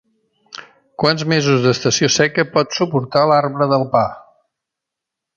Quants 1.01 1.25
mesos 1.33 1.59
d'estació 1.65 2.09
seca 2.15 2.45
pot 2.55 2.77
suportar 2.77 3.25
l'arbre 3.33 3.67
del 3.75 3.85
pa? 3.97 4.01